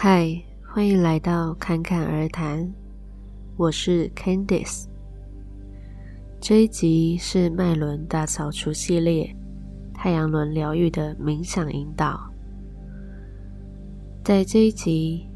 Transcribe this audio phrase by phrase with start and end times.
[0.00, 0.32] 嗨，
[0.64, 2.72] 欢迎来到侃侃而谈，
[3.56, 4.84] 我是 Candice。
[6.40, 9.34] 这一集是脉轮大扫除系列
[9.92, 12.32] 太阳轮疗愈的冥想引导。
[14.22, 15.26] 在这一集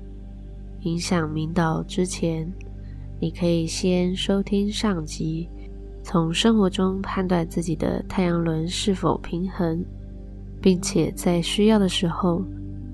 [0.80, 2.48] 冥想引导之前，
[3.20, 5.48] 你可以先收听上集，
[6.04, 9.84] 从生活中判断自己的太阳轮是否平衡，
[10.60, 12.44] 并且在需要的时候，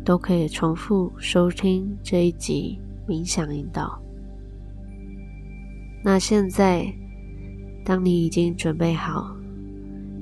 [0.08, 4.00] 都可以重复收听这一集冥想引导。
[6.02, 6.90] 那现在，
[7.84, 9.36] 当你已经准备好，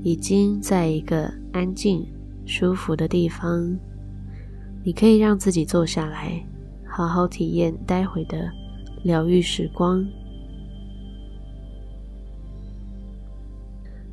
[0.02, 2.04] 已经在一个安静、
[2.44, 3.78] 舒服的地方，
[4.82, 6.44] 你可以让自己坐下来，
[6.84, 8.50] 好好体验待会的
[9.04, 10.04] 疗愈时光。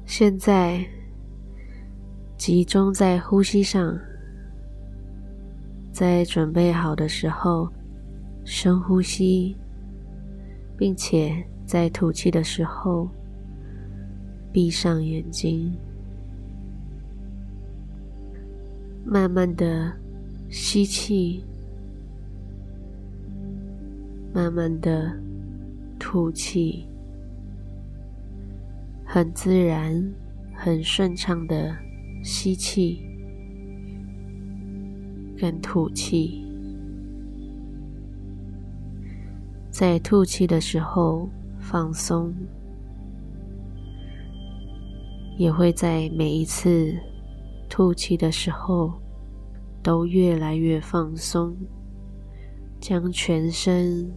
[0.05, 0.85] 现在，
[2.37, 3.99] 集中在呼吸上。
[5.93, 7.71] 在准备好的时候，
[8.43, 9.55] 深呼吸，
[10.75, 13.07] 并且在吐气的时候，
[14.51, 15.71] 闭上眼睛，
[19.05, 19.93] 慢慢的
[20.49, 21.45] 吸气，
[24.33, 25.15] 慢慢的
[25.99, 26.87] 吐气，
[29.05, 30.11] 很自然、
[30.55, 31.77] 很顺畅的
[32.23, 33.12] 吸气。
[35.43, 36.41] 跟吐气，
[39.69, 41.27] 在吐气的时候
[41.59, 42.33] 放松，
[45.37, 46.95] 也会在每一次
[47.67, 48.93] 吐气的时候
[49.81, 51.53] 都越来越放松，
[52.79, 54.09] 将全身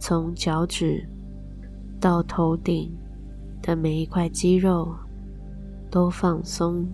[0.00, 1.08] 从脚趾
[2.00, 2.92] 到头顶
[3.62, 4.92] 的每一块肌肉
[5.88, 6.84] 都放松。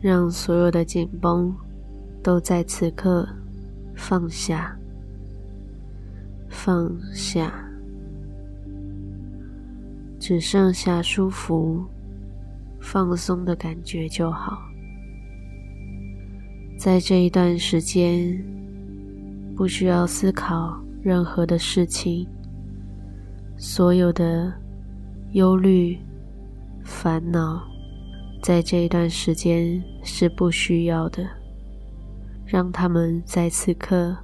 [0.00, 1.54] 让所有的紧绷
[2.22, 3.28] 都在此刻
[3.94, 4.74] 放下，
[6.48, 7.52] 放下，
[10.18, 11.84] 只剩下舒服、
[12.80, 14.58] 放松的感觉就好。
[16.78, 18.42] 在这一段时间，
[19.54, 22.26] 不需要思考任何的事情，
[23.58, 24.50] 所有的
[25.32, 25.98] 忧虑、
[26.82, 27.62] 烦恼。
[28.42, 31.28] 在这一段时间是不需要的，
[32.46, 34.16] 让他们在此刻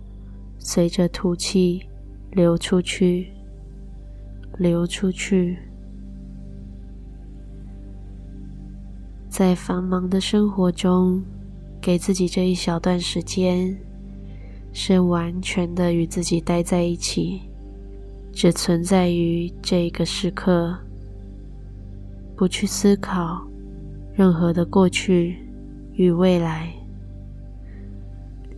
[0.58, 1.86] 随着吐气
[2.32, 3.30] 流出去，
[4.58, 5.58] 流出去。
[9.28, 11.22] 在繁忙的生活中，
[11.78, 13.78] 给自己这一小段时间，
[14.72, 17.42] 是完全的与自己待在一起，
[18.32, 20.74] 只存在于这个时刻，
[22.34, 23.46] 不去思考。
[24.16, 25.36] 任何的过去
[25.92, 26.72] 与未来，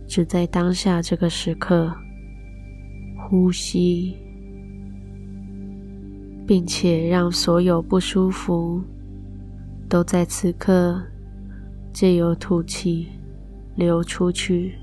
[0.07, 1.93] 只在当下这个时刻
[3.17, 4.15] 呼吸，
[6.47, 8.81] 并且让所有不舒服
[9.89, 11.03] 都在此刻
[11.91, 13.09] 借由吐气
[13.75, 14.75] 流出去，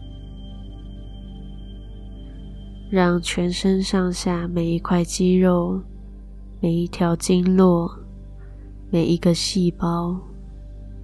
[2.90, 5.80] 让全身上下每一块肌肉、
[6.60, 7.90] 每一条经络、
[8.90, 10.20] 每一个细胞。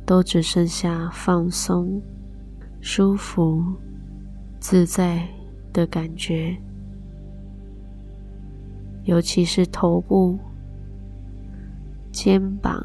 [0.05, 2.01] 都只剩下放松、
[2.81, 3.63] 舒服、
[4.59, 5.27] 自在
[5.73, 6.57] 的感觉，
[9.05, 10.39] 尤其是头部、
[12.11, 12.85] 肩膀、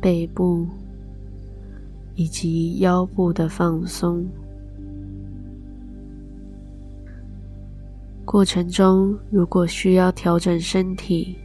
[0.00, 0.66] 背部
[2.14, 4.26] 以及腰部的放松。
[8.24, 11.36] 过程中，如果需要调整身体，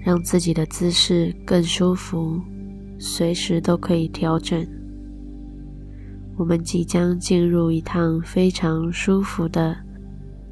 [0.00, 2.40] 让自己的姿势更舒服。
[3.04, 4.64] 随时都可以调整。
[6.36, 9.76] 我们即将进入一趟非常舒服的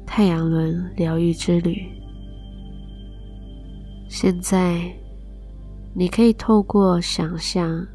[0.05, 1.81] 太阳轮疗愈之旅。
[4.09, 4.81] 现在，
[5.93, 7.87] 你可以透过想象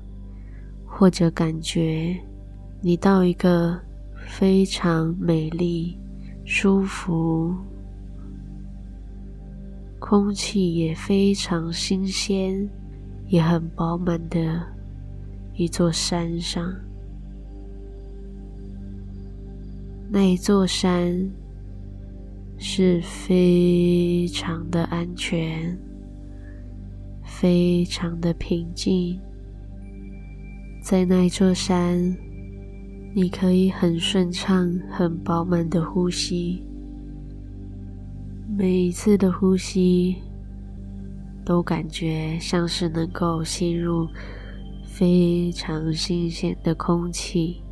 [0.87, 2.17] 或者感觉，
[2.81, 3.79] 你到一个
[4.27, 5.99] 非常美丽、
[6.47, 7.55] 舒服、
[9.99, 12.67] 空气也非常新鲜。
[13.29, 14.63] 也很饱满的
[15.55, 16.73] 一座山上，
[20.09, 21.29] 那一座山
[22.57, 25.77] 是非常的安全，
[27.25, 29.19] 非常的平静。
[30.81, 32.17] 在那一座山，
[33.13, 36.63] 你可以很顺畅、很饱满的呼吸，
[38.57, 40.17] 每一次的呼吸。
[41.47, 44.09] 都感觉像是能够吸入
[44.85, 47.63] 非常新鲜的空气。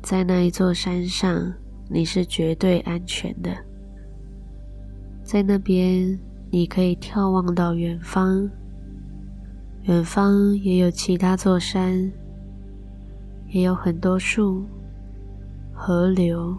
[0.00, 1.52] 在那一座山上，
[1.90, 3.50] 你是绝对安全的。
[5.24, 6.16] 在那边，
[6.52, 8.48] 你可以眺望到远方，
[9.82, 12.12] 远方也有其他座山，
[13.48, 14.64] 也有很多树、
[15.72, 16.56] 河流，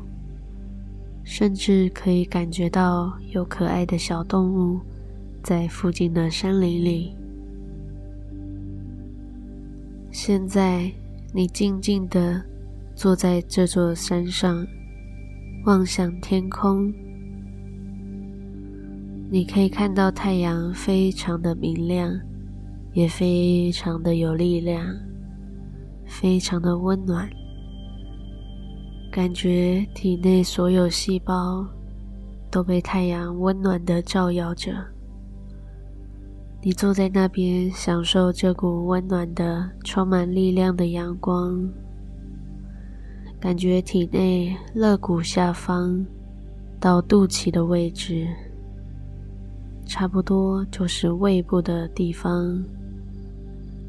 [1.23, 4.81] 甚至可以感觉到有可爱的小动物
[5.45, 7.15] 在附近的山林里。
[10.09, 10.91] 现在，
[11.31, 12.43] 你静静地
[12.95, 14.65] 坐在这座山上，
[15.65, 16.91] 望向天空。
[19.29, 22.11] 你可以看到太阳非常的明亮，
[22.93, 24.83] 也非常的有力量，
[26.07, 27.29] 非常的温暖，
[29.11, 31.63] 感觉体内所有细胞
[32.49, 34.94] 都被太阳温暖的照耀着。
[36.67, 41.63] 你坐在那边，享受这股温暖的、充满力量的阳光，
[43.39, 46.03] 感觉体内肋骨下方
[46.79, 48.27] 到肚脐的位置。
[49.85, 52.59] 差不多就是胃部的地方，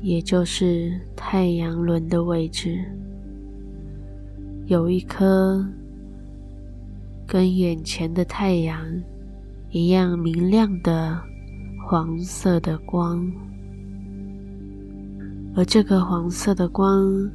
[0.03, 2.85] 也就是太阳轮的位置，
[4.67, 5.67] 有一颗
[7.27, 8.85] 跟眼前的太阳
[9.71, 11.19] 一样明亮的
[11.89, 13.25] 黄色的光，
[15.55, 17.31] 而这个黄色的光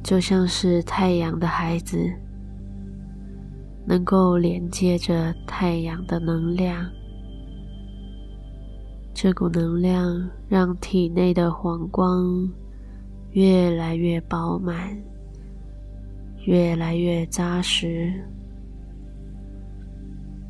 [0.00, 2.08] 就像是太阳的孩子，
[3.84, 6.88] 能够连接着太阳的能量。
[9.12, 12.48] 这股能量让体内的黄光
[13.32, 14.96] 越来越饱满，
[16.46, 18.24] 越来越扎实，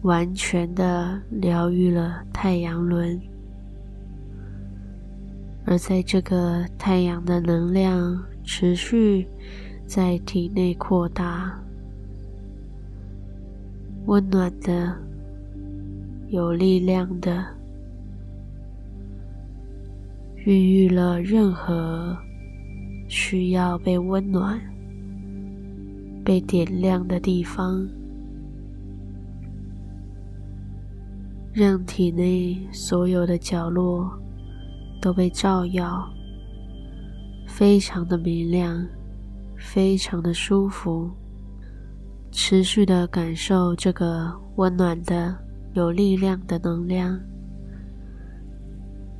[0.02, 3.20] 完全的疗愈了太阳轮。
[5.64, 9.26] 而在这个太阳的能量持续
[9.86, 11.52] 在体内扩大，
[14.06, 14.96] 温暖的、
[16.28, 17.44] 有力量的。
[20.46, 22.16] 孕育了任何
[23.08, 24.58] 需要被温暖、
[26.24, 27.86] 被点亮的地方，
[31.58, 34.08] 让体内所有的角落
[35.02, 36.08] 都被照耀，
[37.48, 38.86] 非常的明亮，
[39.56, 41.10] 非常的舒服。
[42.30, 45.36] 持续的感受这个温暖的、
[45.72, 47.18] 有力量的能量。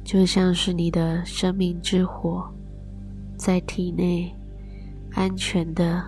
[0.05, 2.49] 就像是你的生命之火，
[3.37, 4.33] 在体内
[5.11, 6.05] 安全的、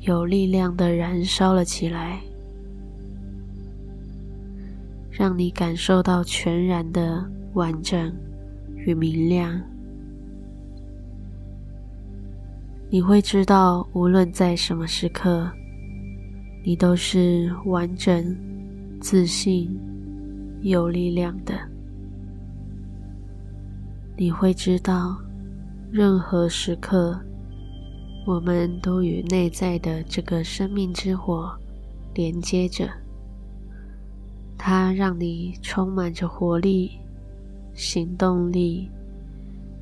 [0.00, 2.20] 有力量的燃烧了起来，
[5.18, 7.24] 让你感受到全然的
[7.54, 8.14] 完整
[8.74, 9.58] 与明亮。
[12.90, 15.50] 你会知道，无论在什么时刻，
[16.62, 18.36] 你都是完整、
[19.00, 19.74] 自信、
[20.60, 21.54] 有力量的。
[24.18, 25.16] 你会知道，
[25.90, 27.18] 任何时刻，
[28.26, 31.50] 我们都与内在的这个生命之火
[32.12, 32.86] 连接着。
[34.58, 36.92] 它让你充满着活力、
[37.74, 38.90] 行动力，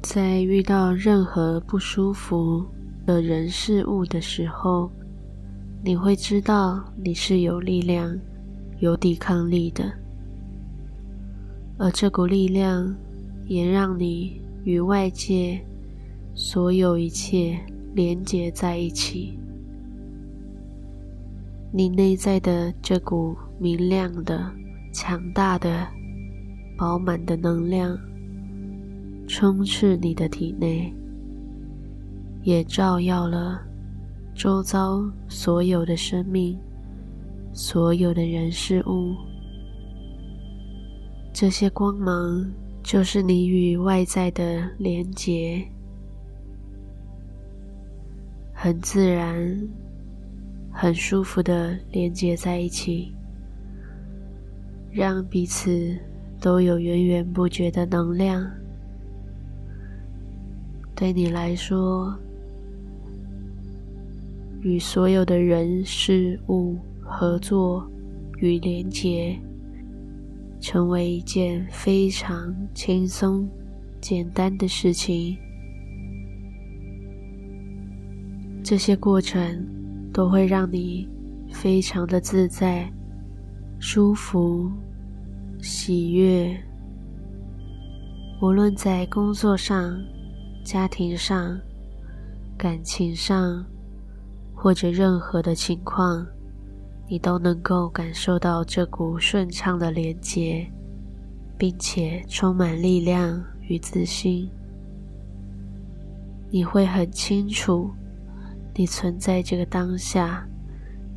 [0.02, 2.64] 在遇到任何不舒服
[3.06, 4.90] 的人事物的时候，
[5.82, 8.18] 你会知道你是有力量、
[8.78, 9.92] 有抵抗力的，
[11.78, 12.94] 而这股力量。
[13.46, 15.62] 也让你与外界
[16.34, 17.60] 所有一切
[17.92, 19.38] 连结在一起。
[21.70, 24.50] 你内在的这股明亮的、
[24.94, 25.86] 强大的、
[26.78, 27.98] 饱满的能量，
[29.28, 30.90] 充斥你的体内，
[32.42, 33.60] 也照耀了
[34.34, 36.58] 周遭所有的生命、
[37.52, 39.14] 所有的人事物。
[41.34, 42.50] 这些光芒。
[42.86, 45.66] 就是你与外在的连结，
[48.52, 49.58] 很自然、
[50.70, 53.16] 很舒服的连接在一起，
[54.94, 55.98] 让彼此
[56.40, 58.48] 都有源源不绝的能量。
[60.94, 62.16] 对你来说，
[64.62, 67.84] 与所有的人事物合作
[68.38, 69.36] 与连结。
[70.60, 73.46] 成为一件非常轻松、
[74.00, 75.36] 简单的事情。
[78.62, 79.62] 这些过程
[80.10, 81.06] 都会让你
[81.52, 82.90] 非常的自在、
[83.78, 84.72] 舒服、
[85.64, 86.54] 喜悦，
[88.42, 89.99] 无论在工作上、
[90.62, 91.59] 家庭上、
[92.54, 93.64] 感情上，
[94.54, 96.26] 或者任何的情况，
[97.09, 100.71] 你都能够感受到这股顺畅的连结，
[101.56, 104.47] 并且充满力量与自信。
[106.50, 107.90] 你会很清楚，
[108.75, 110.47] 你存在这个当下，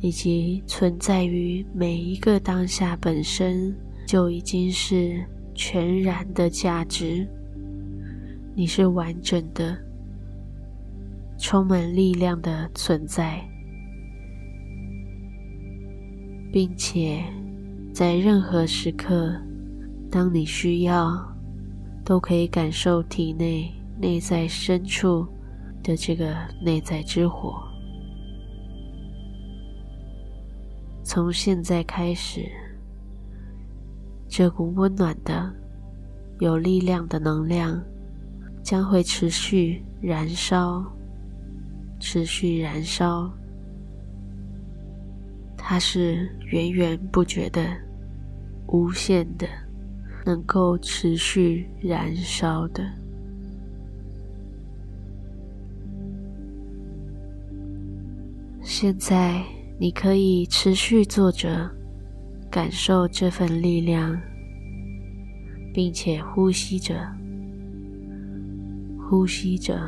[0.00, 3.76] 以及存在于每一个当下本身，
[4.08, 5.22] 就已经是
[5.54, 7.28] 全然的价值。
[8.54, 9.76] 你是完整的、
[11.38, 13.38] 充满力量的存在，
[16.50, 17.22] 并且
[17.92, 19.30] 在任何时刻，
[20.10, 21.22] 当你需要，
[22.02, 23.70] 都可以感受体内。
[24.00, 25.26] 内在深处
[25.82, 27.60] 的这个内在之火，
[31.02, 32.48] 从现在开始，
[34.38, 35.52] 这股温暖的、
[36.38, 37.82] 有力量的能量
[38.62, 40.86] 将会持续燃烧，
[41.98, 43.28] 持续燃烧。
[45.56, 47.66] 它是源源不绝的、
[48.68, 49.44] 无限的，
[50.24, 52.88] 能够持续燃烧的。
[58.62, 59.42] 现在，
[59.80, 61.68] 你可以持续坐着，
[62.48, 64.16] 感受这份力量，
[65.78, 67.06] 并且呼吸着，
[69.08, 69.78] 呼吸着，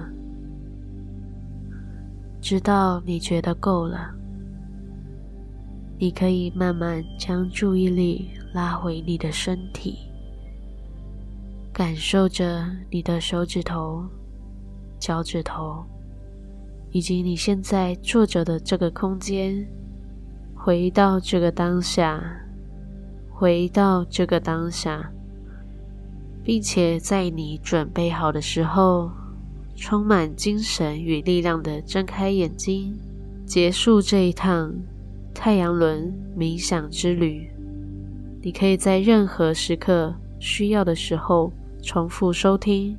[2.40, 4.14] 直到你觉得够了。
[5.98, 9.98] 你可以慢慢将注意力拉回你的身体，
[11.72, 14.06] 感受着你的手指头、
[15.00, 15.84] 脚趾头。
[16.92, 19.66] 以及你现在坐着的这个空间，
[20.54, 22.22] 回到这个当下，
[23.28, 25.12] 回到这个当下，
[26.42, 29.10] 并且在你准备好的时候，
[29.76, 32.94] 充满精神与力量的睁开眼睛，
[33.46, 34.74] 结束这一趟
[35.34, 37.50] 太阳轮冥想之旅。
[38.42, 42.96] 你可以在任何时刻需要的时候重复收听。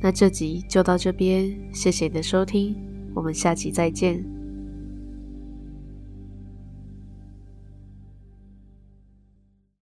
[0.00, 2.76] 那这集就到这边，谢谢你的收听，
[3.14, 4.37] 我们下集再见。